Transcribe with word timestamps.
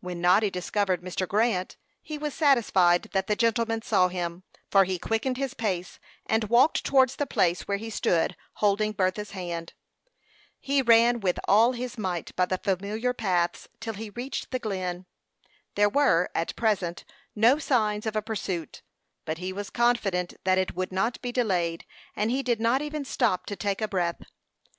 When 0.00 0.22
Noddy 0.22 0.48
discovered 0.48 1.02
Mr. 1.02 1.28
Grant, 1.28 1.76
he 2.00 2.16
was 2.16 2.32
satisfied 2.32 3.10
that 3.12 3.26
the 3.26 3.36
gentleman 3.36 3.82
saw 3.82 4.08
him, 4.08 4.42
for 4.70 4.84
he 4.84 4.98
quickened 4.98 5.36
his 5.36 5.52
pace, 5.52 5.98
and 6.24 6.44
walked 6.44 6.82
towards 6.82 7.16
the 7.16 7.26
place 7.26 7.68
where 7.68 7.76
he 7.76 7.90
stood 7.90 8.36
holding 8.64 8.92
Bertha's 8.92 9.32
hand. 9.32 9.74
He 10.60 10.80
ran 10.80 11.20
with 11.20 11.38
all 11.46 11.72
his 11.72 11.98
might 11.98 12.34
by 12.36 12.46
the 12.46 12.56
familiar 12.56 13.12
paths 13.12 13.68
till 13.80 13.92
he 13.92 14.08
reached 14.08 14.50
the 14.50 14.58
Glen. 14.58 15.04
There 15.74 15.90
were, 15.90 16.30
at 16.34 16.56
present, 16.56 17.04
no 17.36 17.58
signs 17.58 18.06
of 18.06 18.16
a 18.16 18.22
pursuit; 18.22 18.80
but 19.26 19.36
he 19.36 19.52
was 19.52 19.68
confident 19.68 20.32
that 20.44 20.56
it 20.56 20.74
would 20.74 20.90
not 20.90 21.20
be 21.20 21.32
delayed, 21.32 21.84
and 22.16 22.30
he 22.30 22.42
did 22.42 22.60
not 22.62 22.80
even 22.80 23.04
stop 23.04 23.44
to 23.44 23.56
take 23.56 23.86
breath. 23.90 24.22